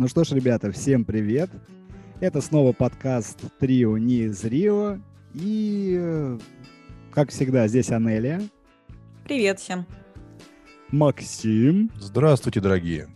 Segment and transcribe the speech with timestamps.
[0.00, 1.50] Ну что ж, ребята, всем привет.
[2.20, 4.98] Это снова подкаст «Трио не из Рио».
[5.34, 6.38] И, э,
[7.10, 8.40] как всегда, здесь Анелия,
[9.24, 9.84] Привет всем.
[10.90, 13.08] Максим Здравствуйте, дорогие.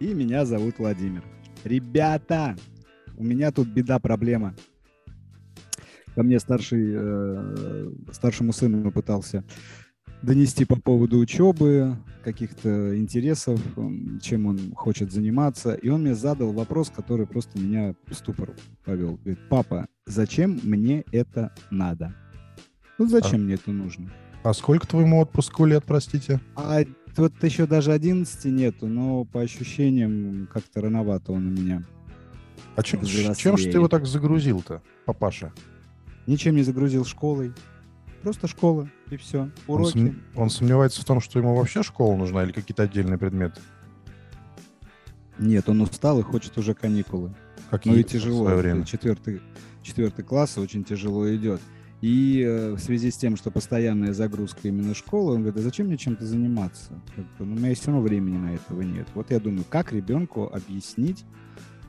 [0.00, 1.22] и меня зовут Владимир.
[1.62, 2.56] Ребята,
[3.16, 4.56] у меня тут беда, проблема.
[6.16, 9.44] Ко мне старший, э, старшему сыну пытался
[10.22, 13.60] донести по поводу учебы, каких-то интересов,
[14.20, 15.74] чем он хочет заниматься.
[15.74, 18.54] И он мне задал вопрос, который просто меня в ступор
[18.84, 19.16] повел.
[19.16, 22.14] Говорит, папа, зачем мне это надо?
[22.98, 24.10] Ну зачем мне это нужно?
[24.42, 26.40] А сколько твоему отпуску лет, простите?
[26.56, 26.80] А
[27.16, 31.84] вот еще даже 11 нету, но по ощущениям как-то рановато он у меня.
[32.76, 33.36] А чем, Взрослеет.
[33.36, 35.52] чем же ты его так загрузил-то, папаша?
[36.26, 37.52] Ничем не загрузил школой.
[38.22, 39.50] Просто школа, и все.
[39.66, 39.96] Он, Уроки.
[39.98, 43.60] сом- он сомневается в том, что ему вообще школа нужна или какие-то отдельные предметы?
[45.38, 47.32] Нет, он устал и хочет уже каникулы.
[47.70, 48.44] Какие Ну и в тяжело.
[48.56, 48.84] время?
[48.84, 49.40] Четвертый,
[49.82, 51.60] четвертый класс очень тяжело идет.
[52.00, 55.86] И э, в связи с тем, что постоянная загрузка именно школы, он говорит, а зачем
[55.86, 56.90] мне чем-то заниматься?
[57.14, 59.08] Как бы, ну, у меня все равно времени на этого нет.
[59.14, 61.24] Вот я думаю, как ребенку объяснить,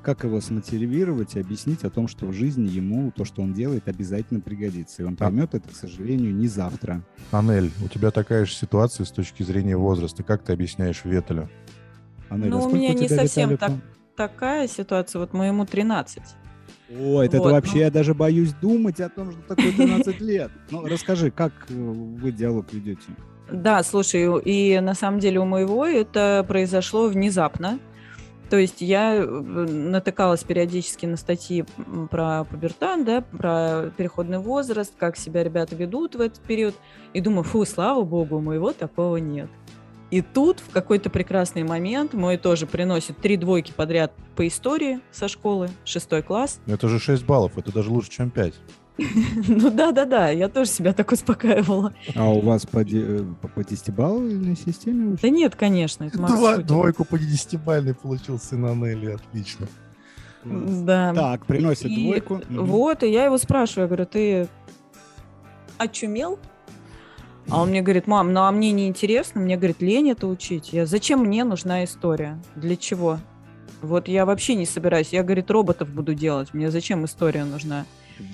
[0.01, 3.87] как его смотивировать и объяснить о том, что в жизни ему то, что он делает,
[3.87, 5.03] обязательно пригодится.
[5.03, 5.25] И он А.
[5.25, 7.03] поймет это, к сожалению, не завтра.
[7.31, 10.23] Анель, у тебя такая же ситуация с точки зрения возраста.
[10.23, 11.49] Как ты объясняешь Ветелю?
[12.29, 13.71] Анель, Ну, а у меня не тебя, совсем так.
[14.15, 16.21] Такая ситуация, вот моему 13.
[16.99, 17.79] Ой, это, Вот, вообще ну.
[17.81, 20.51] я даже боюсь думать о том, что такое 13 лет.
[20.71, 23.03] Ну, расскажи, как э, вы диалог ведете?
[23.51, 27.79] Да, слушай, и на самом деле у моего это произошло внезапно.
[28.49, 31.65] То есть я э, натыкалась периодически на статьи
[32.09, 36.75] про пубертат, да, про переходный возраст, как себя ребята ведут в этот период.
[37.13, 39.49] И думаю, фу, слава богу, у моего такого нет.
[40.11, 45.27] И тут в какой-то прекрасный момент мой тоже приносит три двойки подряд по истории со
[45.27, 46.59] школы, шестой класс.
[46.65, 48.55] Это же 6 баллов, это даже лучше, чем 5.
[49.47, 51.93] Ну да-да-да, я тоже себя так успокаивала.
[52.15, 53.23] А у вас по, э,
[53.55, 55.17] по, десятибалльной системе?
[55.21, 59.67] Да нет, конечно, Два, двойку по 10-бальной получил сын Анели, отлично.
[60.45, 61.13] Да.
[61.13, 62.41] Так, приносит И двойку.
[62.49, 64.47] Вот, и я его спрашиваю, я говорю, ты
[65.77, 66.39] очумел?
[67.49, 70.71] А он мне говорит, мам, ну а мне не интересно, мне, говорит, лень это учить.
[70.71, 72.39] Я, зачем мне нужна история?
[72.55, 73.19] Для чего?
[73.81, 75.09] Вот я вообще не собираюсь.
[75.13, 76.53] Я, говорит, роботов буду делать.
[76.53, 77.85] Мне зачем история нужна?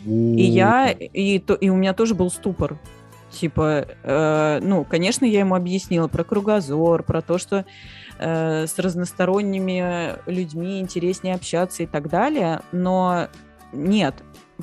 [0.05, 2.77] И я, и, то, и у меня тоже был ступор.
[3.31, 7.65] Типа, э, ну, конечно, я ему объяснила про кругозор, про то, что
[8.17, 13.27] э, с разносторонними людьми интереснее общаться и так далее, но
[13.73, 14.15] нет,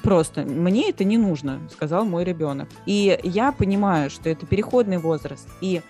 [0.03, 2.69] просто мне это не нужно, сказал мой ребенок.
[2.87, 5.83] И я понимаю, что это переходный возраст, и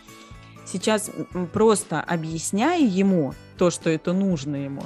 [0.66, 1.10] сейчас
[1.52, 4.82] просто объясняя ему то, что это нужно ему,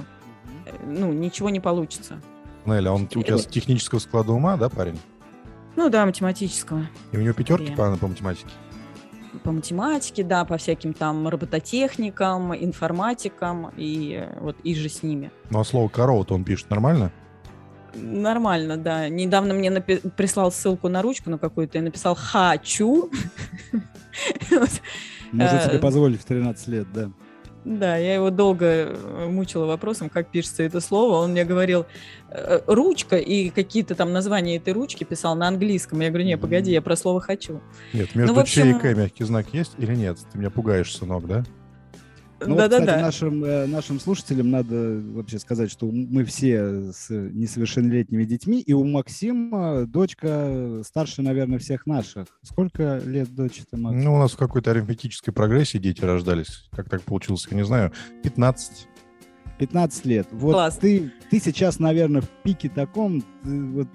[0.67, 2.21] э, ну, ничего не получится.
[2.67, 4.99] Анель, а он у тебя с технического склада ума, да, парень?
[5.77, 6.87] Ну да, математического.
[7.13, 8.49] И у него пятерки по, по математике?
[9.43, 15.31] по математике, да, по всяким там робототехникам, информатикам и э, вот и же с ними.
[15.51, 17.13] Ну, а слово корова-то он пишет нормально?
[17.95, 19.09] Нормально, да.
[19.09, 23.11] Недавно мне напи- прислал ссылку на ручку на какую-то и написал «хочу».
[24.51, 24.81] Может
[25.33, 27.11] э, себе позволить в 13 лет, да.
[27.67, 31.17] Да, я его долго э, мучила вопросом, как пишется это слово.
[31.25, 31.85] Он мне говорил
[32.31, 35.99] э, «ручка» и какие-то там названия этой ручки писал на английском.
[36.01, 37.61] Я говорю, не, погоди, я про слово «хочу».
[37.93, 40.17] Нет, между Ну, в Ч и общем- К мягкий знак есть или нет?
[40.33, 41.45] Ты меня пугаешь, сынок, да?
[42.41, 43.01] Ну, вот, кстати, Да-да-да.
[43.01, 48.85] нашим, э, нашим слушателям надо вообще сказать, что мы все с несовершеннолетними детьми, и у
[48.85, 52.27] Максима дочка старше, наверное, всех наших.
[52.43, 53.97] Сколько лет дочь-то, Макс?
[54.03, 56.69] Ну, у нас в какой-то арифметической прогрессии дети рождались.
[56.73, 57.93] Как так получилось, я не знаю.
[58.23, 58.89] 15.
[59.59, 60.29] 15 лет.
[60.33, 60.77] Вот Класс.
[60.77, 63.89] ты, ты сейчас, наверное, в пике таком, ты вот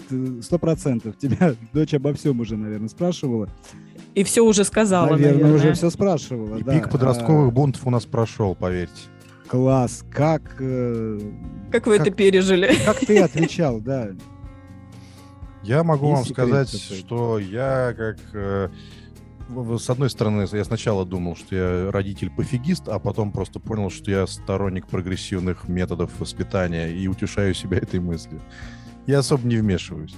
[0.43, 1.17] сто процентов.
[1.17, 3.47] Тебя дочь обо всем уже, наверное, спрашивала.
[4.15, 5.55] И все уже сказала, наверное, наверное.
[5.55, 6.57] уже все спрашивала.
[6.57, 6.73] И да.
[6.73, 9.03] пик подростковых А, бунтов у нас прошел, поверьте.
[9.47, 10.03] класс.
[10.11, 11.19] Как, э,
[11.71, 12.73] Как вы это Как- пережили?
[12.85, 14.09] как ты отвечал, да?
[15.63, 16.95] Я могу Есть вам сказать, какой-то?
[16.95, 18.17] что я как...
[18.33, 18.69] э,
[19.77, 24.25] с одной стороны, я сначала думал, что я родитель-пофигист, а потом просто понял, что я
[24.27, 28.41] сторонник прогрессивных методов воспитания и утешаю себя этой мыслью.
[29.07, 30.15] Я особо не вмешиваюсь.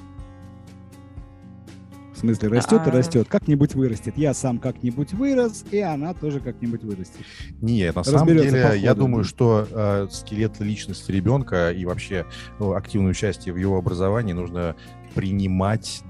[2.24, 2.94] В смысле, растет и А.
[2.94, 3.28] растет.
[3.28, 4.14] Как-нибудь вырастет.
[4.18, 7.20] Я сам как-нибудь вырос, и она тоже как-нибудь вырастет.
[7.60, 9.30] Нет, на самом деле, по я ходу, думаю, да.
[9.30, 12.26] что э, скелет личности ребенка и вообще
[12.60, 14.78] э, активное участие в его образовании нужно
[15.16, 16.02] принимать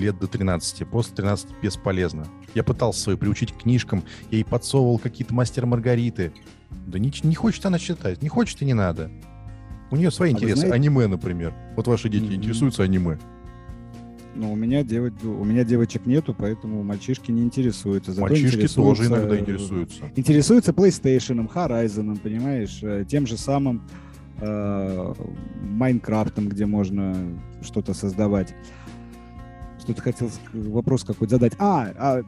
[0.00, 0.84] лет до 13.
[0.88, 2.26] После 13 бесполезно.
[2.56, 6.32] Я пытался свою приучить к книжкам, я ей подсовывал какие-то мастер Маргариты.
[6.88, 9.12] Да не, не хочет она читать, не хочет и не надо.
[9.92, 10.56] У нее свои А интересы.
[10.56, 11.54] знаете- Аниме, например.
[11.76, 12.34] Вот ваши дети Мгм.
[12.34, 13.18] интересуются аниме.
[14.34, 15.12] Но у меня, девоч...
[15.22, 18.12] у меня девочек нету, поэтому мальчишки не интересуются.
[18.12, 20.12] Зато Мальчишки тоже интересуются, иногда э, интересуются.
[20.16, 23.82] Интересуются PlayStation, Horizon, понимаешь, э, тем же самым
[24.40, 25.14] э,
[25.62, 27.14] Майнкрафтом, где можно
[27.62, 28.54] что-то создавать.
[29.80, 31.52] Что-то хотел вопрос какой-то задать.
[31.58, 32.22] А, а,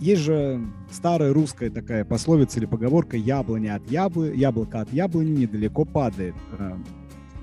[0.00, 5.84] есть же старая русская такая пословица или поговорка «яблоня от яблы, яблоко от яблони недалеко
[5.84, 6.34] падает».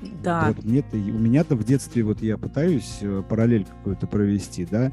[0.03, 0.53] Э, Да.
[0.55, 4.91] Вот мне-то, у меня-то в детстве вот я пытаюсь э, параллель какую-то провести, да.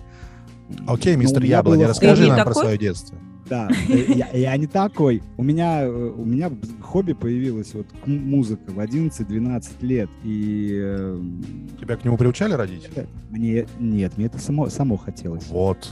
[0.87, 2.63] Окей, Но мистер Яблоня, было- расскажи нам про такой?
[2.63, 3.19] свое детство.
[3.49, 5.23] Да, э, я, я не такой.
[5.37, 10.09] У меня, э, у меня хобби появилось вот музыка в 11-12 лет.
[10.23, 11.21] И э,
[11.81, 13.09] Тебя к нему приучали родители?
[13.31, 15.49] мне, нет, мне это само, само хотелось.
[15.49, 15.91] Вот.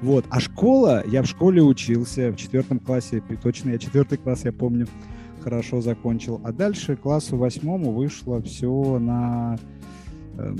[0.00, 4.50] Вот, а школа, я в школе учился в четвертом классе, точно я четвертый класс, я
[4.52, 4.88] помню,
[5.42, 6.40] хорошо закончил.
[6.44, 9.58] А дальше классу восьмому вышло все на,
[10.38, 10.58] эм,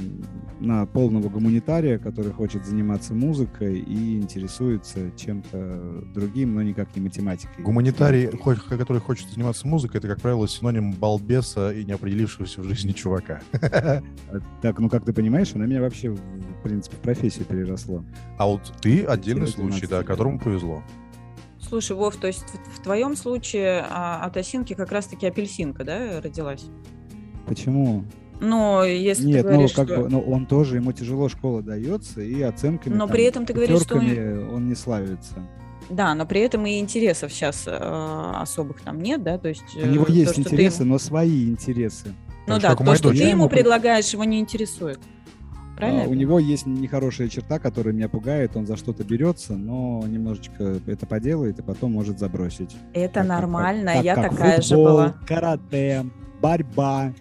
[0.60, 7.64] на полного гуманитария, который хочет заниматься музыкой и интересуется чем-то другим, но никак не математикой.
[7.64, 13.40] Гуманитарий, который хочет заниматься музыкой, это, как правило, синоним балбеса и неопределившегося в жизни чувака.
[13.52, 14.02] А,
[14.60, 18.04] Так, ну как ты понимаешь, она меня вообще, в принципе, в профессию переросла.
[18.38, 20.82] А вот ты отдельный случай, 12 да, которому повезло.
[21.72, 26.20] Слушай, Вов, то есть в, в твоем случае а, от осинки как раз-таки апельсинка, да,
[26.20, 26.66] родилась?
[27.46, 28.04] Почему?
[28.40, 30.02] Но если Нет, ты ну говоришь, как что...
[30.02, 33.54] бы, ну он тоже, ему тяжело школа дается, и оценками Но там, при этом ты
[33.54, 35.36] говоришь, что пятерками он не славится.
[35.88, 39.74] Да, но при этом и интересов сейчас особых там нет, да, то есть...
[39.74, 42.14] У него э, то, есть ты интересы, ему- но свои интересы.
[42.46, 45.00] Ну Так да, то, что ты Ему- предлагаешь, его не интересует.
[45.82, 46.04] Правильно?
[46.04, 48.56] А, у него есть нехорошая черта, которая меня пугает.
[48.56, 52.76] Он за что-то берется, но немножечко это поделает и потом может забросить.
[52.92, 55.16] Это Как- нормально, как- я как такая же футбол, была.
[55.26, 56.06] Карате,
[56.40, 57.12] борьба.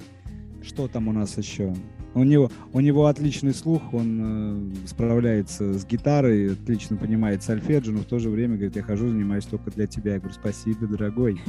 [0.62, 1.74] Что там у нас еще?
[2.14, 8.00] У него, у него отличный слух, он э, справляется с гитарой, отлично понимает сольфеджио, но
[8.00, 10.14] в то же время говорит, я хожу, занимаюсь только для тебя.
[10.16, 11.42] Я говорю, спасибо, дорогой.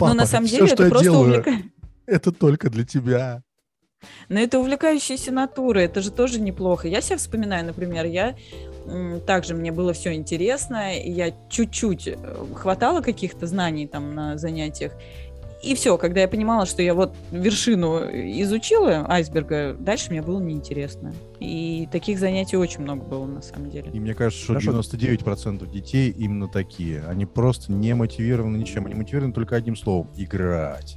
[0.00, 1.64] Ну, на самом деле, это просто увлекает.
[2.06, 3.42] это только для тебя.
[4.28, 6.88] Но это увлекающаяся натура, это же тоже неплохо.
[6.88, 8.36] Я себя вспоминаю, например, я
[9.26, 12.16] также мне было все интересно, и я чуть-чуть э,
[12.54, 14.92] хватало каких-то знаний там на занятиях.
[15.62, 17.98] И все, когда я понимала, что я вот вершину
[18.40, 21.12] изучила айсберга, дальше мне было неинтересно.
[21.38, 23.90] И таких занятий очень много было на самом деле.
[23.92, 24.96] И мне кажется, что Хорошо.
[24.96, 27.04] 99% детей именно такие.
[27.06, 28.86] Они просто не мотивированы ничем.
[28.86, 30.96] Они мотивированы только одним словом— играть.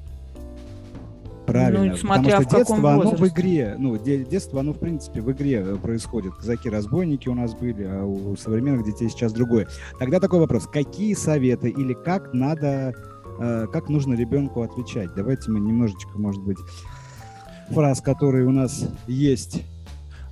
[1.46, 1.92] Правильно.
[1.92, 3.36] Ну, смотря потому в что каком детство, оно в возрасте.
[3.36, 3.76] игре.
[3.78, 6.34] Ну, де- детство, оно, в принципе, в игре э, происходит.
[6.36, 9.68] Казаки-разбойники у нас были, а у современных детей сейчас другое.
[10.00, 10.68] Тогда такой вопрос.
[10.68, 12.94] Какие советы или как надо,
[13.40, 15.14] э, как нужно ребенку отвечать?
[15.16, 16.58] Давайте мы немножечко, может быть,
[17.72, 19.64] фраз, которые у нас есть.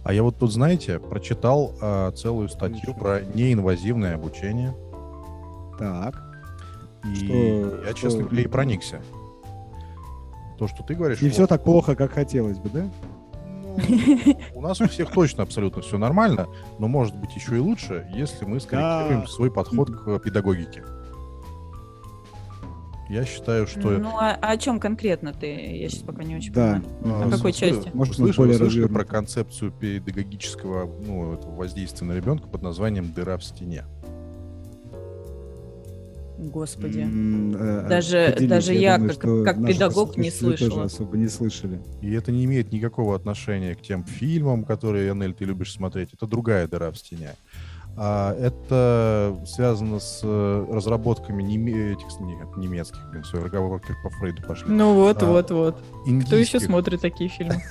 [0.04, 4.74] А я вот тут, знаете, прочитал а, целую статью про неинвазивное обучение.
[5.78, 6.20] Так.
[7.06, 9.02] И Что- я, что- честно говоря, и проникся.
[10.62, 11.20] То, что ты говоришь...
[11.24, 12.88] Не вот, все так плохо, как хотелось бы, да?
[13.90, 16.48] ну, у нас у всех точно абсолютно все нормально,
[16.78, 20.84] но может быть еще и лучше, если мы скорректируем свой подход к педагогике.
[23.10, 23.90] Я считаю, что...
[23.90, 25.48] Ну, а, а о чем конкретно ты?
[25.48, 26.80] Я сейчас пока не очень Да.
[27.02, 27.30] понимаю.
[27.30, 27.90] На какой части?
[27.96, 33.86] Может, слышали, слышали про концепцию педагогического ну, воздействия на ребенка под названием «дыра в стене».
[36.42, 37.02] Господи.
[37.02, 40.84] М, э, Даже- даже я думаю, как- как педагог не слышала.
[40.86, 41.80] особо не слышали.
[42.02, 46.14] И это не имеет никакого отношения к тем фильмам, которые, Янель, ты любишь смотреть.
[46.14, 47.32] Это другая дыра в стене.
[47.98, 54.42] А, это связано с э, разработками неме- этих, нет, немецких, блин, все, разговорки по Фрейду
[54.48, 54.70] пошли.
[54.72, 55.76] Ну вот, А, вот, вот.
[55.76, 56.10] Кто еще
[56.58, 56.62] Индийских.
[56.64, 57.62] смотрит такие фильмы?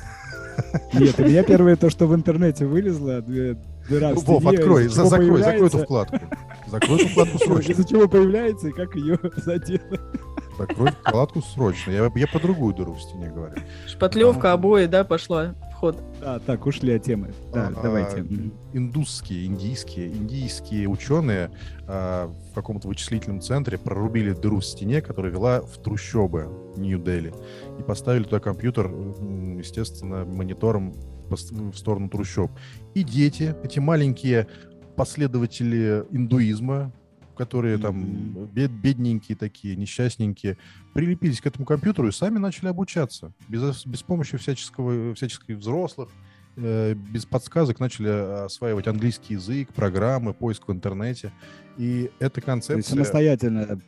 [0.92, 3.56] Нет, у меня первое то, что в интернете вылезло, две-
[3.88, 6.18] дыра в Вов, стене, открой, за- закрой, закрой эту вкладку.
[6.66, 7.72] Закрой эту вкладку срочно.
[7.72, 10.00] Из-за чего появляется и как ее заделать.
[10.58, 11.90] Закрой вкладку срочно.
[11.90, 13.54] Я, я про другую дыру в стене говорю.
[13.86, 15.96] Шпатлевка, обои, да, пошла в ход.
[16.20, 17.32] Да, так, ушли от темы.
[17.54, 18.18] Да, А, давайте.
[18.18, 18.76] а.
[18.76, 21.50] Индусские, индийские, индийские ученые
[21.86, 27.32] а, в каком-то вычислительном центре прорубили дыру в стене, которая вела в трущобы Нью-Дели.
[27.78, 28.88] И поставили туда компьютер,
[29.56, 30.98] естественно, монитором по
[31.36, 32.50] в сторону трущоб.
[32.94, 34.46] И дети, эти маленькие
[34.96, 36.92] последователи индуизма,
[37.36, 40.58] которые там бед- бедненькие такие, несчастненькие,
[40.92, 46.10] прилепились к этому компьютеру и сами начали обучаться без, без помощи всяческого, всяческих взрослых
[46.56, 51.32] без подсказок начали осваивать английский язык, программы, поиск в интернете.
[51.76, 52.74] И эта концепция...
[52.74, 53.80] То есть самостоятельно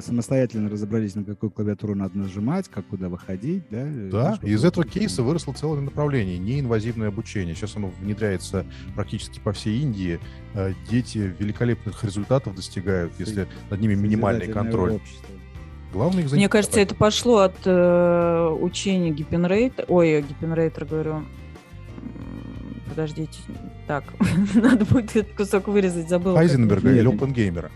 [0.00, 3.86] самостоятельно разобрались, на какую клавиатуру надо нажимать, как куда выходить, да?
[4.10, 7.54] Да, из этого кейса выросло целое направление, неинвазивное обучение.
[7.54, 10.20] Сейчас оно внедряется практически по всей Индии.
[10.54, 14.92] Э, дети великолепных результатов достигают, если над ними минимальный контроль.
[14.92, 15.26] Общество.
[15.92, 21.24] Главное их Мне кажется, это пошло от э, учения Гиппенрейта, ой, Гиппенрейтер, говорю,
[22.96, 23.38] подождите,
[23.86, 24.04] так,
[24.54, 26.34] надо будет этот кусок вырезать, забыл.
[26.34, 27.70] Хайзенберга или Опенгеймера?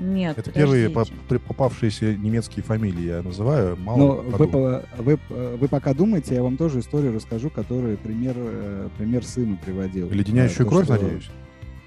[0.00, 3.76] Нет, Это первые попавшиеся немецкие фамилии, я называю.
[3.76, 8.88] Мало Но вы, вы, вы пока думаете, я вам тоже историю расскажу, который пример, э,
[8.96, 10.10] пример сыну приводил.
[10.10, 10.94] Леденящую да, кровь, что...
[10.94, 11.30] надеюсь?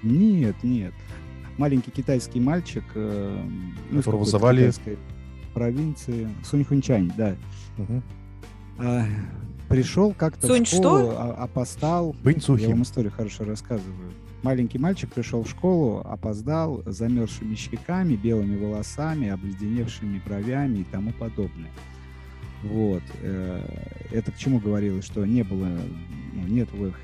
[0.04, 0.94] Нет, нет.
[1.58, 3.42] Маленький китайский мальчик, э,
[3.90, 4.72] ну, которого звали
[5.52, 7.36] провинции Суньхунчань, да.
[7.78, 8.02] Угу.
[8.78, 9.06] А,
[9.74, 11.16] пришел как-то Сунь в школу, что?
[11.18, 12.14] А, опоздал.
[12.68, 14.12] Я вам историю хорошо рассказываю.
[14.42, 21.70] Маленький мальчик пришел в школу, опоздал, замерзшими щеками, белыми волосами, обледеневшими бровями и тому подобное.
[22.62, 23.02] Вот.
[23.22, 23.60] Э,
[24.12, 25.66] это к чему говорилось, что не было,
[26.34, 26.94] ну, нет в их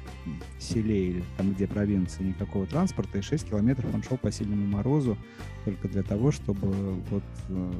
[0.58, 5.16] селе или там, где провинция, никакого транспорта, и 6 километров он шел по сильному морозу
[5.64, 6.68] только для того, чтобы
[7.10, 7.72] вот э,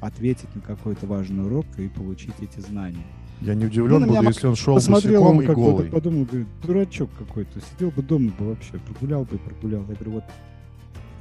[0.00, 3.04] ответить на какой-то важный урок и получить эти знания.
[3.40, 5.88] Я не удивлен ну, буду, если он шел босиком и голый.
[5.90, 7.60] Подумал, говорит, дурачок какой-то.
[7.60, 9.82] Сидел бы дома бы вообще, прогулял бы прогулял.
[9.82, 10.24] Я говорю, вот,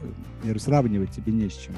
[0.01, 0.07] э,
[0.53, 1.75] я сравнивать тебе не с чем.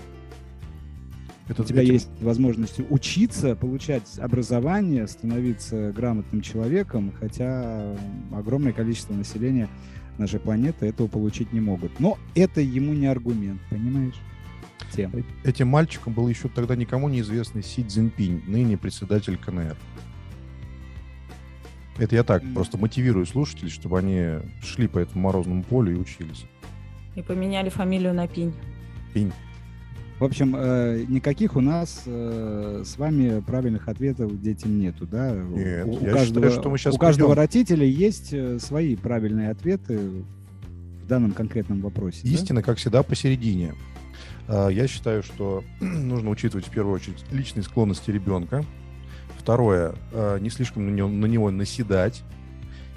[1.47, 1.93] Это, У тебя этим...
[1.93, 7.95] есть возможность учиться, получать образование, становиться грамотным человеком, хотя
[8.33, 9.69] огромное количество населения
[10.17, 11.99] нашей планеты этого получить не могут.
[11.99, 14.15] Но это ему не аргумент, понимаешь?
[14.93, 15.11] Тем.
[15.43, 19.75] Этим мальчиком был еще тогда никому неизвестный Си Цзиньпинь, ныне председатель КНР.
[21.99, 26.45] Это я так, просто мотивирую слушателей, чтобы они шли по этому морозному полю и учились.
[27.15, 28.53] И поменяли фамилию на Пинь.
[29.13, 29.31] Пинь.
[30.19, 35.31] В общем, э, никаких у нас э, с вами правильных ответов детям нету, да?
[35.31, 37.41] Нет, у, я каждого, считаю, что мы сейчас У каждого придем.
[37.41, 39.99] родителя есть э, свои правильные ответы
[41.03, 42.27] в данном конкретном вопросе.
[42.27, 42.65] Истина, да?
[42.65, 43.73] как всегда, посередине.
[44.47, 48.65] Я считаю, что нужно учитывать в первую очередь личные склонности ребенка,
[49.47, 52.21] Второе, э, не слишком на него, на него наседать.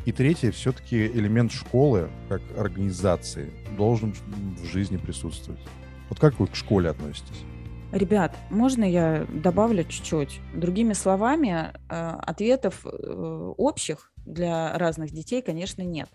[0.04, 4.14] И третье, все-таки элемент школы, как организации, должен
[4.60, 5.60] в жизни присутствовать.
[6.08, 7.44] Вот как вы к школе относитесь?
[7.92, 10.40] Ребят, можно я добавлю чуть-чуть?
[10.52, 16.08] Другими словами, э, ответов э, общих для разных детей, конечно, нет.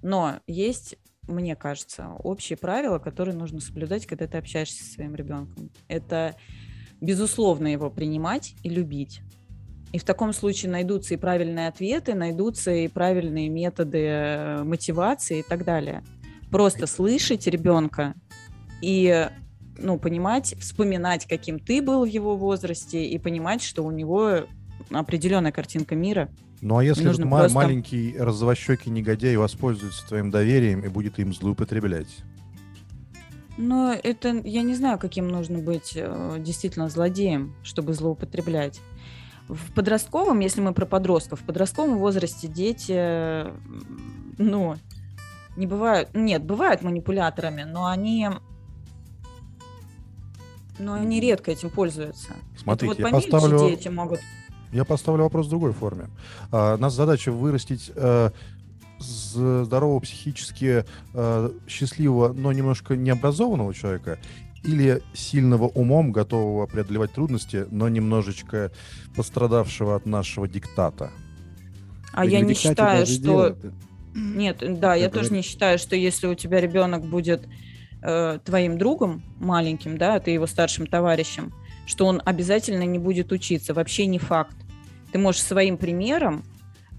[0.00, 0.96] Но есть,
[1.26, 5.70] мне кажется, общие правила, которые нужно соблюдать, когда ты общаешься со своим ребенком.
[5.88, 6.36] Это,
[7.00, 9.22] безусловно, его принимать и любить.
[9.92, 15.42] И в таком случае найдутся и правильные ответы, найдутся и правильные методы э, мотивации и
[15.42, 16.02] так далее.
[16.50, 18.14] Просто слышать ребенка
[18.80, 19.28] и
[19.78, 24.46] ну, понимать, вспоминать, каким ты был в его возрасте, и понимать, что у него
[24.90, 26.30] определенная картинка мира.
[26.60, 27.54] Ну а если этот просто...
[27.54, 32.08] маленький развощекий негодяй воспользуется твоим доверием и будет им злоупотреблять?
[33.58, 38.80] Ну, это я не знаю, каким нужно быть э, действительно злодеем, чтобы злоупотреблять.
[39.52, 43.46] В подростковом, если мы про подростков, в подростковом возрасте дети,
[44.38, 44.76] ну,
[45.56, 48.30] не бывают, нет, бывают манипуляторами, но они,
[50.78, 52.30] но они редко этим пользуются.
[52.56, 53.58] Смотрите, вот я поставлю...
[53.58, 54.20] дети могут.
[54.72, 56.06] Я поставлю вопрос в другой форме.
[56.50, 58.30] А, нас задача вырастить э,
[58.98, 64.18] здорового психически э, счастливого, но немножко необразованного человека
[64.64, 68.70] или сильного умом, готового преодолевать трудности, но немножечко
[69.16, 71.10] пострадавшего от нашего диктата.
[72.12, 73.56] А я не считаю, что...
[74.14, 77.48] Нет, да, я тоже не считаю, что если у тебя ребенок будет
[78.02, 81.52] э, твоим другом маленьким, да, ты его старшим товарищем,
[81.86, 83.72] что он обязательно не будет учиться.
[83.72, 84.56] Вообще не факт.
[85.12, 86.44] Ты можешь своим примером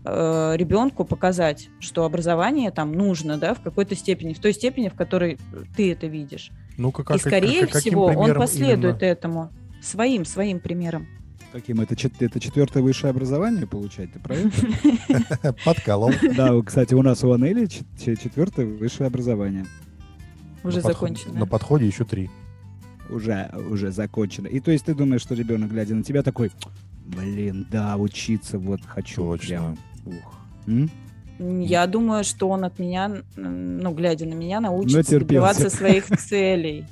[0.04, 4.96] э, ребенку показать, что образование там нужно, да, в какой-то степени, в той степени, в
[4.96, 5.38] которой
[5.78, 6.52] ты это видишь.
[6.78, 9.12] Ну, как, И, скорее как, всего, он последует именно?
[9.12, 9.52] этому
[9.82, 11.08] своим, своим примером.
[11.52, 11.82] Каким?
[11.82, 14.52] Это, это четвертое высшее образование получать, ты правильно?
[15.66, 16.12] Подколол.
[16.36, 19.66] Да, кстати, у нас у Анели четвертое высшее образование.
[20.64, 21.40] Уже закончено.
[21.40, 22.32] На подходе еще три.
[23.10, 24.48] Уже, уже закончено.
[24.48, 26.52] И то есть ты думаешь, что ребенок, глядя на тебя, такой,
[27.06, 29.38] блин, да, учиться вот хочу.
[29.38, 29.78] Точно.
[30.06, 30.40] Ух.
[31.40, 36.86] Я думаю, что он от меня, ну, глядя на меня, научится добиваться своих целей.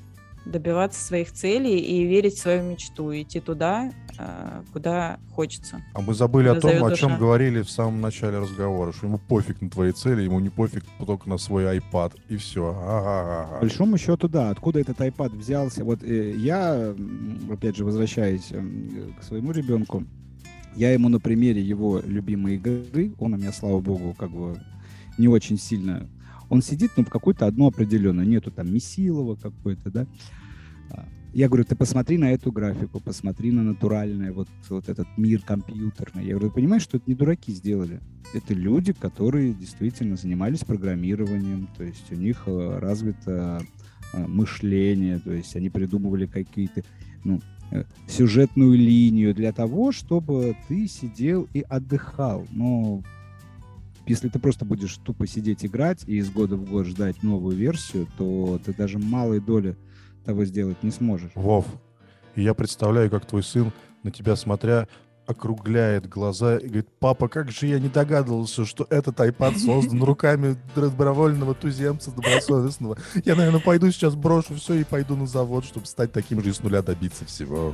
[0.44, 5.84] Добиваться своих целей и верить в свою мечту, идти туда, э, куда хочется.
[5.94, 9.62] А мы забыли о том, о чем говорили в самом начале разговора, что ему пофиг
[9.62, 12.74] на твои цели, ему не пофиг только на свой iPad, и все.
[12.74, 14.50] По большому счету, да.
[14.50, 15.84] Откуда этот iPad взялся?
[15.84, 16.96] Вот э, я,
[17.52, 20.06] опять же, возвращаясь м, к своему ребенку,
[20.76, 24.58] я ему на примере его любимой игры, он у меня, слава богу, как бы
[25.18, 26.10] не очень сильно...
[26.50, 30.08] Он сидит, ну, в какую-то одну определенную, нету там Месилова какой-то, да.
[30.90, 35.42] А, Я говорю, ты посмотри на эту графику, посмотри на натуральный вот, вот этот мир
[35.42, 36.26] компьютерный.
[36.26, 38.02] Я говорю, ты понимаешь, что это не дураки сделали?
[38.34, 43.62] Это люди, которые действительно занимались программированием, то есть у них э, развито
[44.14, 46.84] э, мышление, то есть они придумывали какие-то,
[47.24, 47.42] ну,
[48.08, 52.46] сюжетную линию для того, чтобы ты сидел и отдыхал.
[52.52, 53.04] Но
[54.06, 58.08] если ты просто будешь тупо сидеть играть и из года в год ждать новую версию,
[58.18, 59.78] то ты даже малой доли
[60.26, 61.32] того сделать не сможешь.
[61.36, 61.66] Вов,
[62.36, 63.72] я представляю, как твой сын,
[64.04, 64.88] на тебя смотря,
[65.32, 70.56] округляет глаза и говорит, папа, как же я не догадывался, что этот iPad создан руками
[70.76, 72.98] добровольного туземца, добросовестного.
[73.26, 76.54] Я, наверное, пойду сейчас брошу все и пойду на завод, чтобы стать таким же и
[76.54, 77.74] с нуля добиться всего.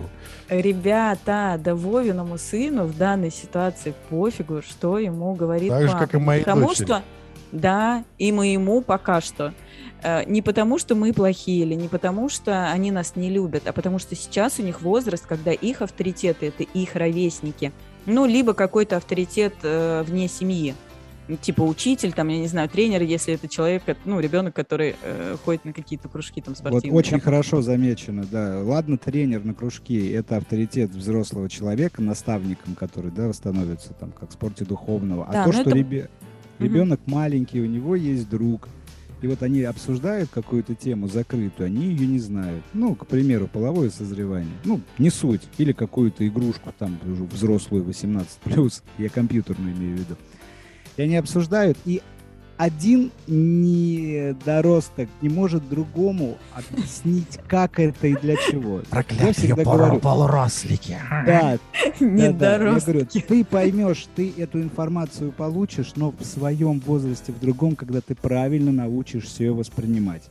[0.50, 6.00] Ребята, да Вовиному сыну в данной ситуации пофигу, что ему говорит Так же, папа.
[6.00, 6.86] как и моей Потому дочери.
[6.86, 7.04] что,
[7.60, 9.54] да, и моему пока что.
[10.04, 13.74] Э, Не потому, что мы плохие или не потому, что они нас не любят, а
[13.74, 17.72] потому что сейчас у них возраст, когда их авторитеты— это их ровесники.
[18.06, 20.76] Ну, либо какой-то авторитет э, вне семьи.
[21.42, 25.66] Типа учитель, там, я не знаю, тренер, если это человек, ну, ребенок, который э, ходит
[25.66, 26.98] на какие-то кружки там Вот спортивные.
[26.98, 28.62] очень хорошо замечено, да.
[28.64, 34.34] Ладно, тренер на кружке— это авторитет взрослого человека, наставником, который, да, становится там как в
[34.34, 35.26] спорте духовного.
[35.28, 36.27] А Да, то, но что это- ребе- Мгм.
[36.60, 38.70] Ребенок маленький, у него есть друг,
[39.22, 42.64] и вот они обсуждают какую-то тему закрытую, они ее не знают.
[42.74, 44.54] Ну, к примеру, половое созревание.
[44.64, 45.42] Ну, не суть.
[45.58, 47.00] Или какую-то игрушку, там,
[47.32, 50.16] взрослую 18+, я компьютерную имею в виду.
[50.98, 52.02] И они обсуждают, и
[52.58, 58.82] один недоросток не может другому объяснить, как это и для чего.
[58.92, 60.98] Я всегда говорю, полурослики.
[61.10, 61.60] да, да, да.
[62.00, 63.20] Говорю, Недоростки.
[63.20, 68.72] ты поймешь, ты эту информацию получишь, но в своем возрасте, в другом, когда ты правильно
[68.72, 70.24] научишься ее воспринимать.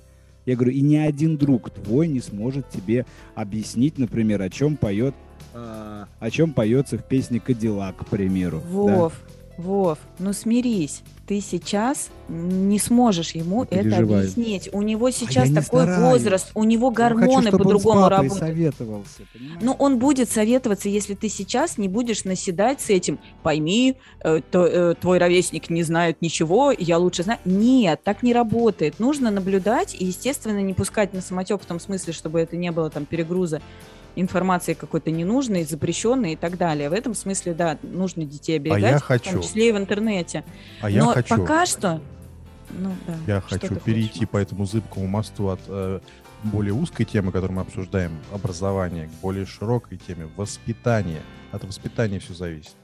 [0.47, 5.15] Я говорю, и ни один друг твой не сможет тебе объяснить, например, о чем поет,
[5.55, 8.63] а, о чем поется в песне Кадиллак, к примеру.
[8.87, 9.11] да.
[9.59, 11.03] Вов, ну смирись.
[11.27, 14.69] Ты сейчас не сможешь ему это объяснить.
[14.73, 16.13] У него я сейчас не такой стараюсь.
[16.23, 18.35] возраст, у него гормоны по-другому работают.
[18.35, 19.59] советовался, понимаешь?
[19.61, 23.19] Ну, он будет советоваться, если ты сейчас не будешь наседать с этим.
[23.43, 27.41] Пойми, э, то- э, твой ровесник не знает ничего, я лучше знаю.
[27.45, 29.01] Нет, так не работает.
[29.01, 32.89] Нужно наблюдать и, естественно, не пускать на самотек в том смысле, чтобы это не было
[32.89, 33.61] там перегруза
[34.17, 36.91] информации какой-то ненужной, запрещенной и так далее.
[36.91, 39.33] В этом смысле, да, нужно детей оберегать, А я в хочу.
[39.33, 40.45] том числе и в интернете.
[40.81, 42.01] А я Но хочу, пока что...
[42.71, 43.15] Ну, да.
[43.35, 44.29] я хочу перейти хочешь?
[44.29, 46.01] по этому зыбкому мосту от э,
[46.43, 51.23] более узкой темы, которую мы обсуждаем, образование, к более широкой теме, воспитание.
[51.53, 52.75] От воспитания все зависит.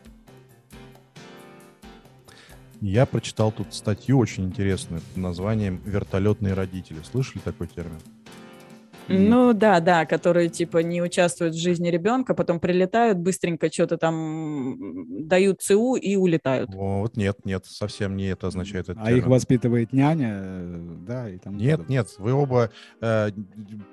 [2.80, 6.98] Я прочитал тут статью очень интересную под названием «Вертолетные родители».
[7.08, 8.00] Слышали такой термин?
[9.08, 15.26] Ну да, да, которые типа не участвуют в жизни ребенка, потом прилетают, быстренько что-то там
[15.28, 16.70] дают ЦУ и улетают.
[16.72, 19.30] Вот нет, нет, совсем не это означает этот А их термин.
[19.30, 23.30] воспитывает няня, э, да, и тому Нет, нет, вы оба э,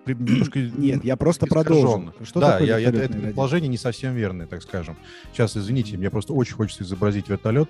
[0.06, 2.14] немножко Нет, я просто продолжу.
[2.24, 3.22] Что да, я, я- это родитель?
[3.22, 4.96] предположение не совсем верное, так скажем.
[5.34, 7.70] Сейчас, извините, мне просто очень хочется изобразить вертолет.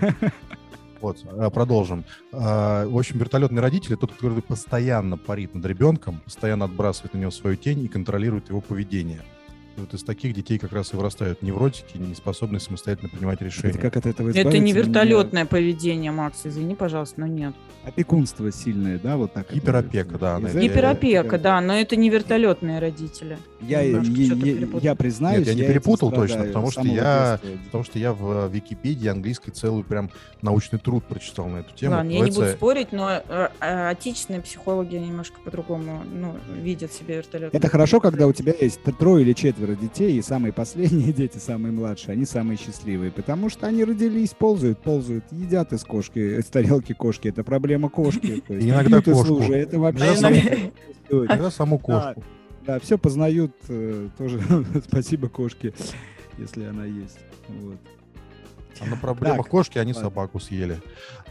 [1.06, 2.04] Вот, а, продолжим.
[2.32, 7.30] А, В общем, вертолетный родитель— тот, который постоянно парит над ребенком, постоянно отбрасывает на него
[7.30, 9.22] свою тень и контролирует его поведение.
[9.76, 13.70] Вот из таких детей как раз и вырастают невротики, не способные самостоятельно принимать решения.
[13.70, 14.64] Это как от этого Это избавиться?
[14.64, 17.54] не Мне вертолетное поведение, Макс, извини, пожалуйста, но нет.
[17.84, 19.46] Опекунство сильное, да, вот так.
[19.46, 23.38] это Гиперопека, да, она- Гиперопека, да, но это не вертолетные родители.
[23.60, 27.38] Я, я- я- я признаюсь, Нет, я не этим перепутал точно, потому что я-.
[27.66, 30.10] Потому что я в Википедии английской целый прям
[30.42, 31.96] научный труд прочитал на эту тему.
[31.96, 36.92] Ладно, я не буду Называется спорить, но э, э, отечественные психологи немножко по-другому ну, видят
[36.92, 37.54] себе вертолет.
[37.54, 41.72] Это хорошо, когда у тебя есть трое или четверо детей, и самые последние дети, самые
[41.72, 46.92] младшие, они самые счастливые, потому что они родились, ползают, ползают, едят из кошки, из тарелки
[46.92, 47.28] кошки.
[47.28, 48.42] Это проблема кошки.
[48.48, 49.40] Иногда кошку.
[49.42, 50.04] Это вообще
[51.08, 52.22] Иногда саму- кошку.
[52.66, 54.40] Да, все познают э, тоже.
[54.88, 55.72] Спасибо кошке,
[56.38, 57.18] если она есть.
[57.48, 57.78] Вот.
[58.80, 60.80] А на проблемах Так, кошки они собаку съели.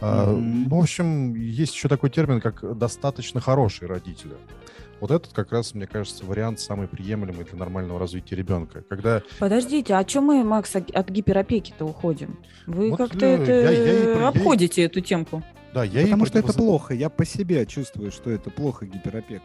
[0.00, 0.64] А, Мгм.
[0.68, 4.32] ну, в общем, есть еще такой термин, как достаточно хорошие родители.
[5.00, 8.82] Вот этот как раз, мне кажется, вариант самый приемлемый для нормального развития ребенка.
[8.88, 12.38] Когда Подождите, а чем мы, Макс, от гиперопеки-то уходим?
[12.66, 15.42] Вы Вот, как-то э, это я- я и я обходите эту темку.
[15.74, 16.94] да, я и Потому что это плохо.
[16.94, 19.42] Я по себе чувствую, что это плохо гиперопека.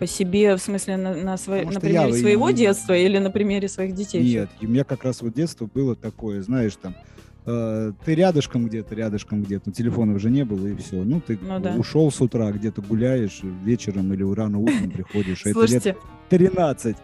[0.00, 3.18] По себе, в смысле, на, на, свой- на я примере и- своего и- детства или
[3.18, 4.24] на примере своих детей?
[4.24, 6.96] Нет, у меня как раз вот детство было такое, знаешь, там,
[7.46, 10.96] э, ты рядышком где-то, рядышком где-то, телефона уже не было, и все.
[11.02, 11.74] Ну, ты Ну да.
[11.76, 15.44] ушел с утра, где-то гуляешь, вечером или рано утром приходишь.
[15.46, 15.96] а это лет Слушайте,
[16.30, 16.96] 13.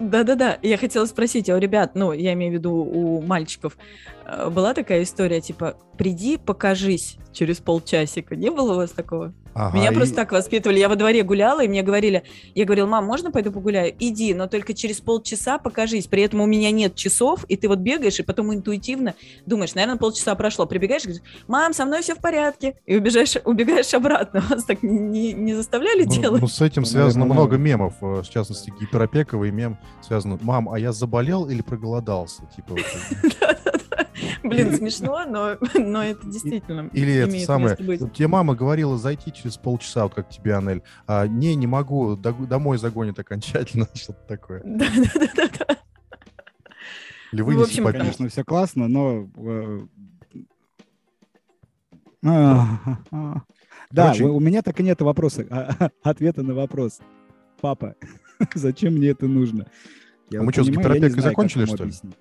[0.00, 3.76] Да-да-да, я хотела спросить, а у ребят, ну, я имею в виду у мальчиков,
[4.24, 8.34] э, была такая история, типа, приди, покажись через полчасика.
[8.34, 9.34] Не было у вас такого?
[9.52, 10.78] Ага, Меня и- просто так воспитывали.
[10.78, 12.22] Я во дворе гуляла, и мне говорили,
[12.54, 13.92] я говорила, мам, можно пойду погуляю?
[13.98, 16.06] Иди, но только через полчаса покажись.
[16.06, 19.14] При этом у меня нет часов, и ты вот бегаешь, и потом интуитивно
[19.46, 20.66] думаешь, наверное, полчаса прошло.
[20.66, 22.76] Прибегаешь и говоришь, мам, со мной все в порядке.
[22.86, 24.40] И убежаешь, убегаешь обратно.
[24.50, 26.40] Вас так не, не заставляли Ну, делать?
[26.42, 30.38] ну, с этим Ну, связано наверное, много мемов, э, в частности, гиперопековый мем связан.
[30.42, 32.42] Мам, а я заболел или проголодался?
[32.54, 32.80] Типа, вот
[33.22, 33.36] это.
[33.40, 33.79] Да-да-да.
[34.42, 38.12] Блин, смешно, но, но это действительно Или это самое, место быть.
[38.12, 40.82] тебе мама говорила зайти через полчаса, вот как тебе, Анель.
[41.06, 44.62] А, не, не могу, домой загонит окончательно, что-то такое.
[44.64, 45.78] Да-да-да-да.
[47.32, 48.00] Или в вынеси общем, попить.
[48.00, 49.28] Конечно, все классно, но...
[49.36, 49.80] э.
[53.90, 57.00] Да, у меня так и нет вопроса, а, ответа на вопрос.
[57.60, 57.94] Папа,
[58.54, 59.66] зачем мне это нужно?
[60.30, 61.82] Я А мы чё, с как закончили, что ли?
[61.84, 62.14] объяснить.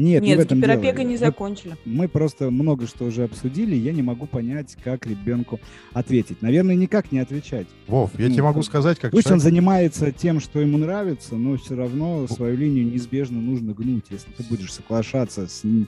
[0.00, 0.72] Нет, не Нет, в этом дело.
[0.72, 1.76] гиперопекой не Мы- закончили.
[1.84, 5.60] Мы просто много что уже обсудили, я не могу понять, как ребенку
[5.92, 6.40] ответить.
[6.40, 7.66] Наверное, никак не отвечать.
[7.86, 11.36] Вов, я Ну, тебе могу сказать, как Пусть он человек- занимается тем, что ему нравится,
[11.36, 14.06] но все равно свою линию неизбежно нужно гнуть.
[14.10, 15.86] Если ты будешь соглашаться с ним-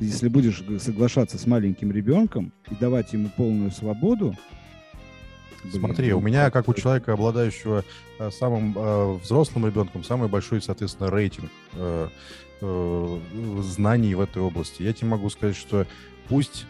[0.00, 4.34] если будешь соглашаться с маленьким ребенком и давать ему полную свободу,
[5.70, 7.84] блин, Смотри, ну, у меня, как у человека, обладающего
[8.18, 12.08] э, самым э, взрослым ребенком, самый большой, соответственно, рейтинг э,
[12.60, 13.20] э,
[13.62, 14.82] знаний в этой области.
[14.82, 15.86] Я тебе могу сказать, что
[16.28, 16.66] пусть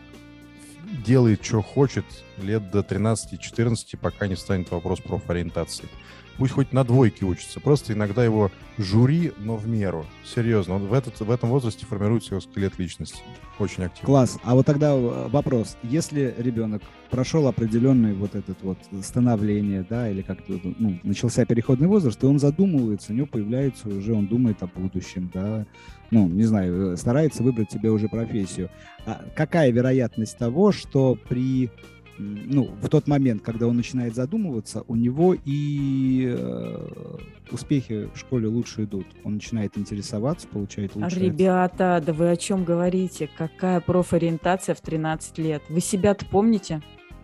[1.05, 2.05] делает, что хочет,
[2.39, 5.89] лет до 13-14, пока не станет вопрос профориентации.
[6.39, 7.61] Пусть хоть на двойке учится.
[7.61, 10.07] Просто иногда его жюри, но в меру.
[10.25, 10.75] Серьезно.
[10.75, 13.19] Он в, этот, в этом возрасте формируется его скелет личности.
[13.59, 14.07] Очень активно.
[14.07, 14.39] Класс.
[14.43, 15.77] А вот тогда э, вопрос.
[15.83, 22.23] Если ребенок прошел определенный вот этот вот становление, да, или как-то ну, начался переходный возраст,
[22.23, 25.65] и он задумывается, у него появляется уже, он думает о будущем, да,
[26.11, 28.71] ну, не знаю, э, старается выбрать себе уже профессию.
[29.07, 31.71] А какая вероятность того, что при
[32.19, 37.19] ну, в тот момент, когда он начинает задумываться, у него и э,
[37.51, 39.07] успехи в школе лучше идут.
[39.25, 41.21] Он начинает интересоваться, получает А, лучше.
[41.21, 43.29] Ребята, да вы о чем говорите?
[43.37, 45.63] Какая профориентация в 13 лет?
[45.69, 46.83] Вы себя-то помните?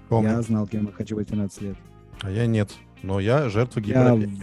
[0.09, 0.31] Помню.
[0.31, 1.77] Я знал, кем я хочу быть в 13 лет.
[2.21, 2.71] А я нет.
[3.03, 4.43] Но я жертва гиперопеки.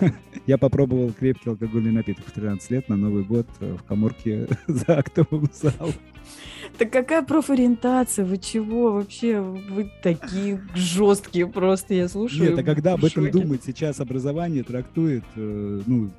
[0.00, 0.12] я
[0.58, 5.48] попробовал крепкий алкогольный напиток в 13 лет на Новый год э, в коморке за актовым
[5.52, 5.92] залом.
[6.78, 8.24] Так какая профориентация?
[8.24, 9.40] Вы чего вообще?
[9.40, 12.50] Вы такие жесткие просто, я слушаю.
[12.50, 13.38] Нет, а когда об этом шоке.
[13.38, 16.10] думать, сейчас образование трактует, э, ну,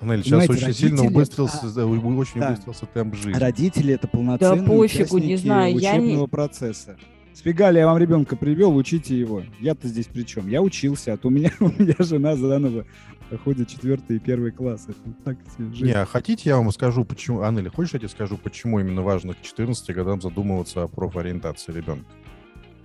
[0.00, 2.48] Анель, сейчас Понимаете, очень сильно родители- убыстрился, а, да, очень да.
[2.50, 3.32] убыстрился темп жизни.
[3.38, 6.96] родители это полноценные пофигу, не знаю, я не- учебного процесса.
[7.34, 9.42] Сфигали, я вам ребенка привел, учите его.
[9.60, 10.48] Я-то здесь при чем?
[10.48, 12.86] Я учился, а то у меня, у меня жена заново
[13.28, 14.86] проходит четвертый и первый класс.
[14.88, 15.86] Это так жизнь.
[15.86, 17.42] Не, а хотите, я вам скажу, почему...
[17.42, 22.06] Анель, хочешь, я тебе скажу, почему именно важно к 14 годам задумываться о профориентации ребенка?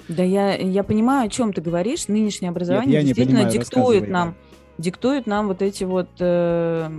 [0.07, 2.07] Да я, я понимаю, о чем ты говоришь.
[2.07, 4.35] Нынешнее образование я не действительно понимаю, диктует нам, Иван.
[4.79, 6.89] Диктует нам вот эти вот, э,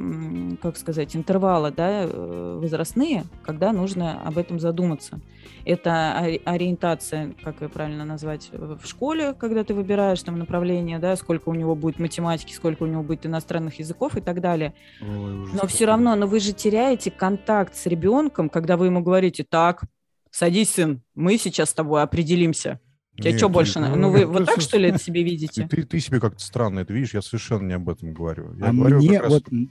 [0.62, 5.21] как сказать, интервалы, да, э, возрастные, когда нужно об этом задуматься.
[5.64, 11.16] Это ори- ориентация, как ее правильно назвать, в школе, когда ты выбираешь там направление, да,
[11.16, 14.75] сколько у него будет математики, сколько у него будет иностранных языков и так далее.
[15.01, 19.83] Но все равно, но вы же теряете контакт с ребенком, когда вы ему говорите, так,
[20.31, 22.79] садись, сын, мы сейчас с тобой определимся.
[23.20, 23.80] Тебе что больше?
[23.80, 25.66] на- Ну, вы вот так, что ли, это себе видите?
[25.70, 28.54] Ты, ты себе как-то странно это видишь, я совершенно не об этом говорю.
[28.59, 29.52] Я а говорю мне как раз, вот...
[29.52, 29.70] м,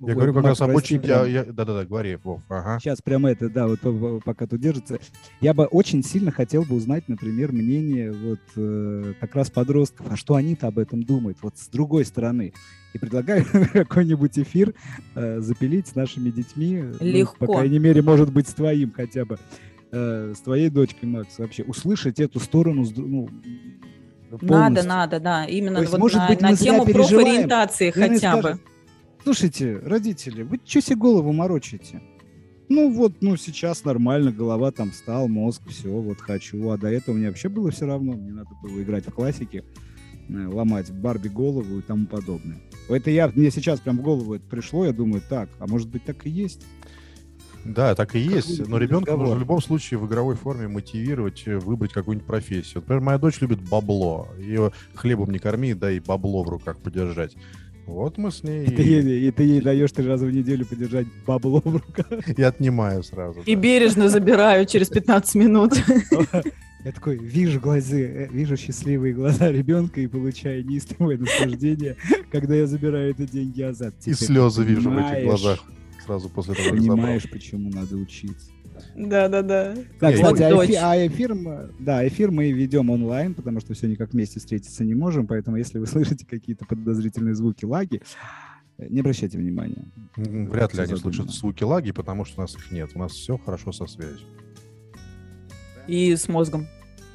[0.00, 1.00] я вот, говорю как Макс, раз об очень...
[1.00, 2.78] прям- я- я- Да-да-да, говори, Вов, ага.
[2.80, 5.00] Сейчас прямо это, да, вот по- по- пока тут держится.
[5.40, 10.16] Я бы очень сильно хотел бы узнать, например, мнение вот э, как раз подростков, а
[10.16, 12.52] что они-то об этом думают, вот с другой стороны.
[12.94, 14.72] И предлагаю какой-нибудь эфир
[15.14, 16.82] э, запилить с нашими детьми.
[17.00, 17.46] ну, Легко.
[17.46, 19.36] по крайней мере, может быть, с твоим хотя бы.
[19.92, 21.62] Э, с твоей дочкой, Макс, вообще.
[21.64, 23.28] Услышать эту сторону ну,
[24.30, 24.88] Надо, полностью.
[24.88, 25.44] надо, да.
[25.44, 28.58] Именно То есть, вот может на, быть, на тему профориентации хотя бы.
[29.24, 32.00] Слушайте, родители, вы что себе голову морочите?
[32.68, 36.68] Ну вот, ну сейчас нормально, голова там встал, мозг, все, вот хочу.
[36.70, 39.64] А до этого мне вообще было все равно, мне надо было играть в классике.
[40.28, 42.58] э, ломать Барби голову и тому подобное.
[42.88, 46.04] Это я, мне сейчас прям в голову это пришло, я думаю, так, а может быть
[46.04, 46.64] так и есть?
[47.64, 48.66] Да, так и есть.
[48.68, 52.76] Но ребенка нужно в любом случае в игровой форме мотивировать, э, выбрать какую-нибудь профессию.
[52.76, 54.28] Например, моя дочь любит бабло.
[54.38, 57.36] Ее хлебом не корми, да и бабло в руках подержать.
[57.86, 60.66] Вот мы с ней И ты, ей, и ты ей даешь три раза в неделю
[60.66, 62.28] подержать бабло в руках.
[62.36, 63.40] и отнимаю сразу.
[63.46, 63.60] И да.
[63.60, 65.72] бережно забираю через 15 минут.
[66.84, 71.96] Я такой вижу глазы, э, вижу счастливые глаза ребенка и получаю неистовое наслаждение,
[72.30, 73.94] когда я забираю эти деньги назад.
[74.04, 75.64] И слезы вижу в этих глазах
[76.08, 76.96] сразу после того, как забрал.
[76.96, 78.50] Понимаешь, почему надо учиться.
[78.96, 79.74] Да-да-да.
[80.00, 80.16] Так, Эй.
[80.22, 80.76] кстати, а Вот эфи- дочь.
[80.80, 84.94] а эфир, мы- да, эфир мы ведем онлайн, потому что все никак вместе встретиться не
[84.94, 88.00] можем, поэтому если вы слышите какие-то подозрительные звуки, лаги,
[88.78, 89.84] э, не обращайте внимания.
[90.16, 92.90] Вряд ли они слышат звуки лаги, потому что у нас их нет.
[92.94, 94.26] У нас все хорошо со связью.
[95.86, 96.66] И с мозгом.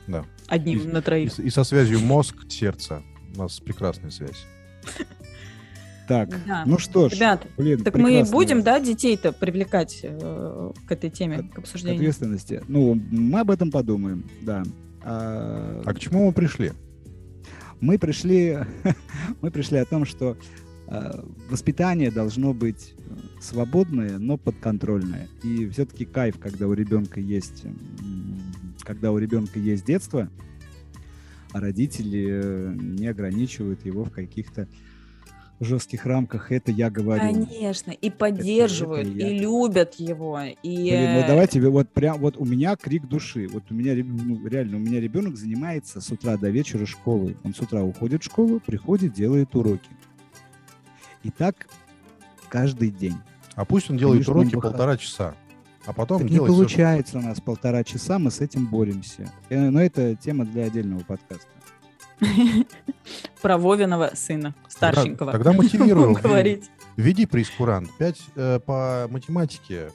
[0.07, 0.25] Да.
[0.47, 1.31] Одним И- на И, троих.
[1.33, 3.01] с- и со связью мозг-сердце.
[3.35, 4.45] У нас прекрасная связь.
[6.07, 6.63] Так, Да.
[6.65, 11.37] ну что ж, Ребят, блин, так мы будем, да, детей-то привлекать э, к этой теме,
[11.37, 11.99] От- к обсуждению?
[11.99, 12.61] ответственности.
[12.67, 14.63] Ну, мы об этом подумаем, да.
[15.01, 16.73] А, А к чему мы пришли?
[17.79, 18.59] мы пришли,
[19.41, 20.37] мы пришли о том, что
[20.87, 25.27] э, воспитание должно быть э, свободное, но подконтрольное.
[25.43, 27.63] И все-таки кайф, когда у ребенка есть,
[28.81, 30.29] когда у ребенка есть детство,
[31.53, 34.67] а родители э, не ограничивают его в каких-то
[35.63, 36.51] жестких рамках.
[36.51, 37.21] Это я говорю.
[37.21, 39.27] Конечно, и поддерживают, это я.
[39.29, 40.55] и любят его, и...
[40.89, 43.47] Блин, вот давайте, вот прям, вот у меня крик души.
[43.51, 47.37] Вот у меня, ну, реально, у меня ребенок занимается с утра до вечера школой.
[47.43, 49.89] Он с утра уходит в школу, приходит, делает уроки.
[51.23, 51.67] И так
[52.49, 53.15] каждый день.
[53.55, 55.35] А пусть он делает Конечно, он уроки бы полтора часа.
[55.85, 59.31] А потом Так не что- получается у нас полтора часа, мы с этим боремся.
[59.49, 61.47] Э, Но это тема для отдельного подкаста.
[63.43, 65.31] Про Вовиного сына, старшенького.
[65.31, 66.13] Тогда, тогда мотивирую.
[66.23, 66.71] Говорить.
[66.97, 67.89] Введи прейскурант.
[67.99, 69.91] 5 по математике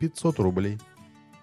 [0.00, 0.78] 500 рублей.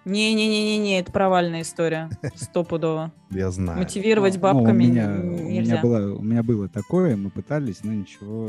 [0.04, 2.10] Не-не-не-не, это провальная история.
[2.34, 3.12] Стопудово.
[3.30, 3.78] Я знаю.
[3.78, 5.80] Мотивировать Ну, бабками у, меня, н- у, меня нельзя.
[5.82, 8.48] было, у меня было такое, мы пытались, но ничего...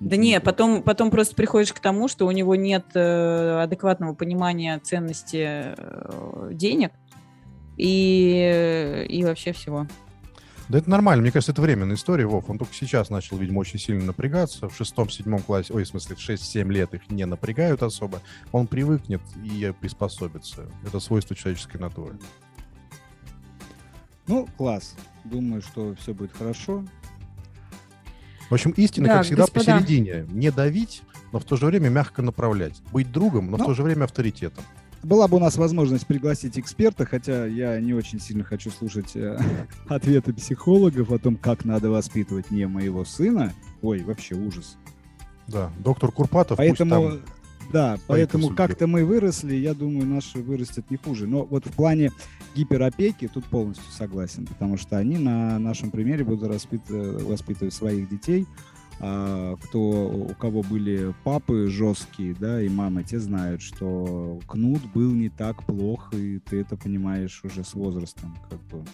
[0.00, 4.78] Да не, потом, потом просто приходишь к тому, что у него нет э, адекватного понимания
[4.80, 6.92] ценности э, денег
[7.76, 9.86] и, и вообще всего.
[10.68, 12.48] Да это нормально, мне кажется, это временная история, Вов.
[12.48, 14.68] Он только сейчас начал, видимо, очень сильно напрягаться.
[14.68, 18.22] В шестом-седьмом классе, ой, в смысле, в 6-7 лет их не напрягают особо.
[18.50, 20.66] Он привыкнет и приспособится.
[20.86, 22.16] Это свойство человеческой натуры.
[24.26, 24.94] Ну, класс.
[25.24, 26.84] Думаю, что все будет хорошо.
[28.48, 29.78] В общем, истина, Да, как всегда, господа.
[29.78, 30.26] посередине.
[30.30, 32.80] Не давить, но в то же время мягко направлять.
[32.92, 34.64] Быть другом, но в Ну, то же время авторитетом.
[35.04, 39.38] Была бы у нас возможность пригласить эксперта, хотя я не очень сильно хочу слушать э,
[39.88, 43.52] ответы психологов о том, как надо воспитывать не моего сына.
[43.82, 44.76] Ой, вообще ужас.
[45.46, 47.20] Да, доктор Курпатов, Поэтому, там-
[47.70, 51.26] да, поэтому как-то мы выросли, я думаю, наши вырастет не хуже.
[51.26, 52.10] Но вот в плане
[52.54, 58.46] гиперопеки тут полностью согласен, потому что они на нашем примере будут э, воспитывать своих детей.
[59.00, 65.10] А, кто, у кого были папы жесткие, да, и мамы, те знают, что кнут был
[65.12, 68.84] не так плох, и ты это понимаешь уже с возрастом, как бы.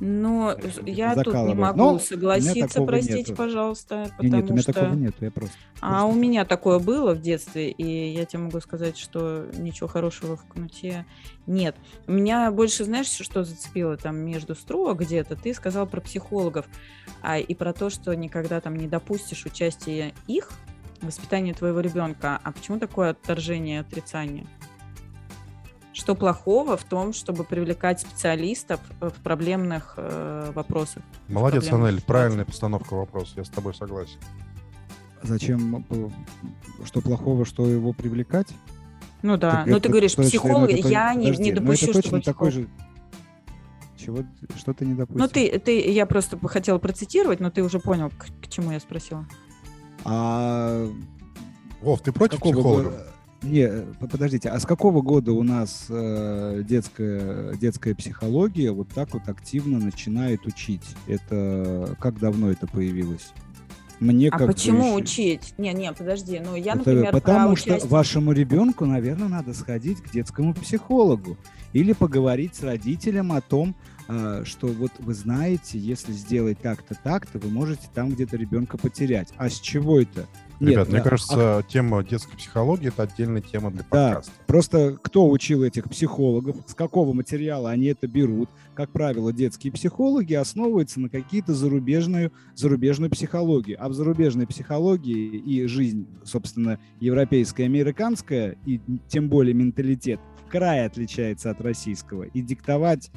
[0.00, 3.34] Но я тут не могу Но у согласиться, простите, нету.
[3.34, 4.72] пожалуйста, потому нет, у меня что...
[4.72, 5.56] такого нет, я просто.
[5.80, 9.88] А просто- у меня такое было в детстве, и я тебе могу сказать, что ничего
[9.88, 11.04] хорошего в кнуте
[11.46, 11.76] нет.
[12.06, 15.36] Меня больше, знаешь, что зацепило там между строк где-то?
[15.36, 16.66] Ты сказал про психологов,
[17.20, 20.50] а и про то, что никогда там не допустишь участия их
[21.00, 22.40] в воспитании твоего ребенка.
[22.42, 24.46] А почему такое отторжение, отрицание?
[25.92, 31.02] Что плохого в том, чтобы привлекать специалистов э, в проблемных э, вопросах?
[31.28, 34.18] Молодец, проблемных Анель, правильная постановка вопроса, я с тобой согласен.
[35.22, 36.08] Зачем, э,
[36.84, 38.48] что плохого, что его привлекать?
[39.20, 41.52] Ну да, Так ну это ты говоришь, точно- психолог, ну это я не, подожди, не
[41.52, 42.68] ну допущу, это точно чтобы такой психолог- же...
[43.98, 44.18] Чего?
[44.56, 45.20] Что ты не допустишь?
[45.20, 48.80] Ну, ты, ты, я просто хотела процитировать, но ты уже понял, к, к чему я
[48.80, 49.26] спросила.
[50.04, 50.88] А
[51.82, 53.11] Вов, ты против какого психологов?
[53.42, 59.12] Не, э, подождите, а с какого года у нас э, детская, детская психология вот так
[59.14, 60.84] вот активно начинает учить?
[61.06, 63.32] Это как давно это появилось?
[63.98, 65.54] Мне а как почему еще- учить?
[65.58, 66.40] Не, не, подожди.
[66.44, 71.36] Ну, я, Это например, потому что участие- вашему ребенку, наверное, надо сходить к детскому психологу
[71.72, 73.74] или поговорить с родителем о том,
[74.08, 79.28] а, что вот вы знаете, если сделать так-то, так-то, вы можете там где-то ребенка потерять.
[79.36, 80.26] А с чего это?
[80.62, 84.10] Ребят, Нет, мне да, кажется, тема детской психологии это отдельная тема для Да.
[84.12, 84.32] подкаста.
[84.46, 88.48] Просто кто учил этих психологов, с какого материала они это берут?
[88.74, 93.76] Как правило, детские психологи основываются на какие-то зарубежную, зарубежную психологию.
[93.80, 100.86] А в зарубежной психологии и жизнь, собственно, европейская, американская, и тем более менталитет в край
[100.86, 102.22] отличается от российского.
[102.22, 103.10] И диктовать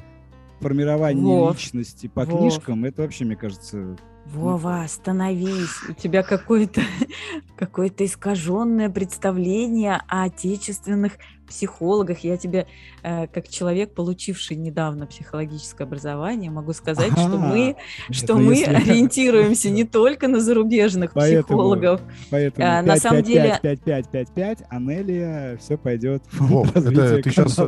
[0.60, 2.40] формирование Вов, личности по Вов.
[2.40, 3.96] книжкам, это вообще, мне кажется,
[4.32, 5.82] Вова, остановись.
[5.88, 6.80] У тебя какое-то
[7.56, 11.12] какое искаженное представление о отечественных
[11.46, 12.18] психологах.
[12.24, 12.66] Я тебе,
[13.04, 17.38] э, как человек, получивший недавно психологическое образование, могу сказать, что Ага.
[17.38, 17.76] мы,
[18.10, 22.00] что мы если- ориентируемся не только на зарубежных Поэтому психологов.
[22.30, 27.60] Поэтому А, на самом деле- 5-5-5-5-5, Анелия, все пойдет в Вов, это ты сейчас,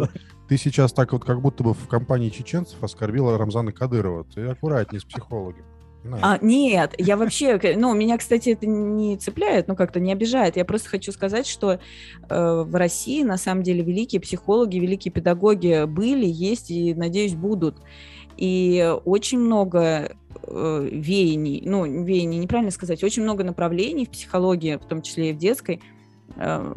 [0.48, 4.24] ты сейчас так вот как будто бы в компании чеченцев оскорбила Рамзана Кадырова.
[4.24, 5.64] Ты аккуратнее с психологом.
[6.04, 6.24] Знаешь.
[6.24, 10.56] А, нет, я вообще, к- ну, меня, кстати, это не цепляет, ну, как-то не обижает.
[10.56, 15.84] Я просто хочу сказать, что э, в России, на самом деле, великие психологи, великие педагоги
[15.86, 17.76] были, есть и, надеюсь, будут.
[18.36, 24.86] И очень много э, веяний, ну, веяний, неправильно сказать, очень много направлений в психологии, в
[24.86, 25.82] том числе и в детской,
[26.36, 26.74] э,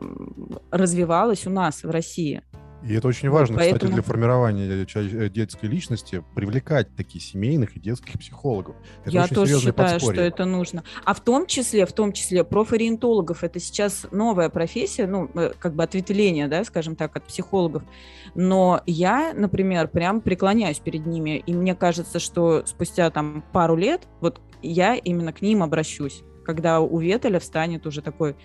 [0.72, 2.42] развивалось у нас в России.
[2.84, 7.80] И это очень важно, кстати, поэтому- для формирования э, детской личности, привлекать таких семейных и
[7.80, 8.76] детских психологов.
[9.04, 10.13] Это Я тоже считаю, подспорье.
[10.15, 10.84] что это нужно.
[11.06, 15.76] А в том числе, в том числе профориентологов, это сейчас новая профессия, ну, э, как
[15.76, 17.84] бы ответвление, да, скажем так, от психологов.
[18.36, 24.08] Но я, например, прям преклоняюсь перед ними, и мне кажется, что спустя там пару лет
[24.22, 28.36] вот я именно к ним обращусь, когда у Ветеля встанет уже такой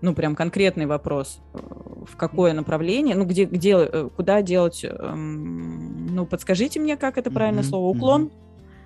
[0.00, 6.06] ну, прям конкретный вопрос, э, в какое направление, ну, где, где, э, куда делать, эм,
[6.14, 8.30] ну, подскажите мне, как это правильное Мгм, слово, уклон,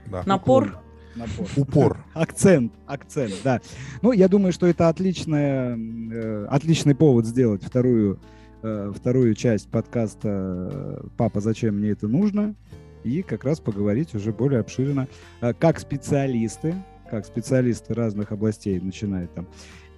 [0.06, 0.22] Да.
[0.26, 0.78] напор,
[1.16, 1.46] Напор.
[1.56, 2.04] Упор.
[2.14, 3.60] Акцент, акцент, да.
[4.00, 8.20] Ну, я думаю, что это отличная, э, отличный повод сделать вторую,
[8.62, 10.28] э, вторую часть подкаста
[10.72, 12.54] э, «Папа, зачем мне это нужно?»
[13.02, 15.08] и как раз поговорить уже более обширно,
[15.40, 16.74] э, как специалисты,
[17.10, 19.48] как специалисты разных областей, начиная там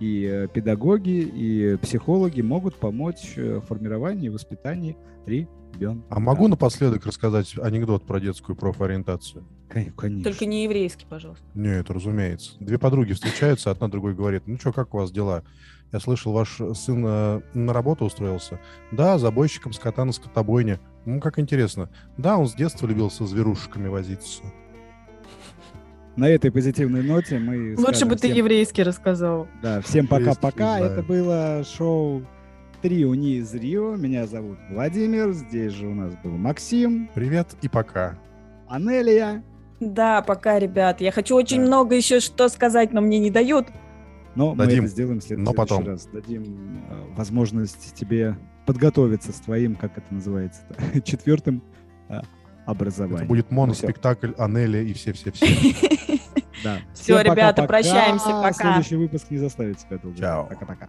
[0.02, 6.04] и э, педагоги, и психологи могут помочь э, в формировании и воспитании ребенка.
[6.10, 9.44] А могу напоследок рассказать анекдот про детскую профориентацию?
[9.68, 10.22] Конечно.
[10.22, 11.44] только не еврейский, пожалуйста.
[11.54, 12.56] Нет, разумеется.
[12.60, 15.44] Две подруги встречаются, одна другой говорит, ну что, как у вас дела?
[15.92, 18.58] Я слышал, ваш сын э, на работу устроился.
[18.90, 20.80] Да, забойщиком скота на скотобойне.
[21.04, 21.90] Ну, как интересно.
[22.18, 24.42] Да, он с детства любил со зверушками возиться.
[26.16, 29.48] На этой позитивной ноте мы Лучше бы ты всем- еврейский рассказал.
[29.62, 30.78] Да, всем пока-пока.
[30.78, 32.22] Это было шоу
[32.82, 33.96] «Трио не из Рио».
[33.96, 35.32] Меня зовут Владимир.
[35.32, 38.18] Здесь же у нас был Максим, Привет и пока.
[38.68, 39.42] Анелия.
[39.80, 41.00] Да, пока, ребят.
[41.00, 41.66] Я хочу очень Да.
[41.66, 43.68] много еще что сказать, но мне не дают.
[44.34, 45.86] Но мы Дадим, это сделаем в след- но следующий потом.
[45.86, 46.06] раз.
[46.12, 46.42] Дадим
[46.90, 50.62] э, возможность тебе подготовиться с твоим, как это называется,
[51.04, 51.62] четвертым
[52.08, 52.20] э,
[52.66, 53.18] образованием.
[53.20, 55.46] Это будет моноспектакль Анели и все-все-все.
[56.62, 56.78] Да.
[56.94, 57.66] Всё, Всем ребята, пока-пока.
[57.66, 58.52] прощаемся, пока.
[58.52, 60.18] Следующий выпуск не заставит себя долго.
[60.18, 60.46] Чао.
[60.46, 60.88] Пока-пока.